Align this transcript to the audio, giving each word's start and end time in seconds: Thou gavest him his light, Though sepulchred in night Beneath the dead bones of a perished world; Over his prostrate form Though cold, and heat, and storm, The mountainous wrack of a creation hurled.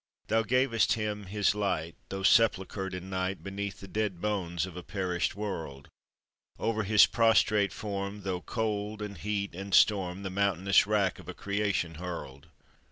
Thou 0.29 0.41
gavest 0.41 0.93
him 0.93 1.27
his 1.27 1.53
light, 1.53 1.95
Though 2.09 2.23
sepulchred 2.23 2.95
in 2.95 3.11
night 3.11 3.43
Beneath 3.43 3.81
the 3.81 3.87
dead 3.87 4.19
bones 4.19 4.65
of 4.65 4.75
a 4.75 4.81
perished 4.81 5.35
world; 5.35 5.89
Over 6.57 6.81
his 6.81 7.05
prostrate 7.05 7.71
form 7.71 8.21
Though 8.23 8.41
cold, 8.41 9.03
and 9.03 9.15
heat, 9.15 9.53
and 9.53 9.75
storm, 9.75 10.23
The 10.23 10.31
mountainous 10.31 10.87
wrack 10.87 11.19
of 11.19 11.29
a 11.29 11.35
creation 11.35 11.97
hurled. 12.01 12.47